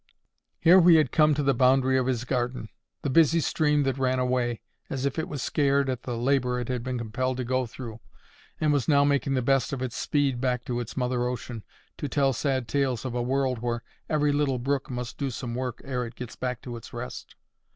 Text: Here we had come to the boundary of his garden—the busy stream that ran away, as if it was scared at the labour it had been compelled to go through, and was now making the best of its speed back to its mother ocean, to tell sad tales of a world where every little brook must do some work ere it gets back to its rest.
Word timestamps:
Here 0.59 0.79
we 0.79 0.95
had 0.95 1.11
come 1.11 1.35
to 1.35 1.43
the 1.43 1.53
boundary 1.53 1.95
of 1.95 2.07
his 2.07 2.23
garden—the 2.25 3.09
busy 3.11 3.39
stream 3.39 3.83
that 3.83 3.99
ran 3.99 4.17
away, 4.17 4.59
as 4.89 5.05
if 5.05 5.19
it 5.19 5.27
was 5.29 5.43
scared 5.43 5.91
at 5.91 6.01
the 6.01 6.17
labour 6.17 6.59
it 6.59 6.69
had 6.69 6.81
been 6.81 6.97
compelled 6.97 7.37
to 7.37 7.43
go 7.43 7.67
through, 7.67 7.99
and 8.59 8.73
was 8.73 8.87
now 8.87 9.03
making 9.03 9.35
the 9.35 9.43
best 9.43 9.71
of 9.71 9.81
its 9.83 9.95
speed 9.95 10.41
back 10.41 10.65
to 10.65 10.79
its 10.79 10.97
mother 10.97 11.27
ocean, 11.27 11.63
to 11.99 12.09
tell 12.09 12.33
sad 12.33 12.67
tales 12.67 13.05
of 13.05 13.13
a 13.13 13.21
world 13.21 13.59
where 13.59 13.83
every 14.09 14.31
little 14.31 14.57
brook 14.57 14.89
must 14.89 15.19
do 15.19 15.29
some 15.29 15.53
work 15.53 15.81
ere 15.85 16.03
it 16.03 16.15
gets 16.15 16.35
back 16.35 16.63
to 16.63 16.75
its 16.77 16.93
rest. 16.93 17.35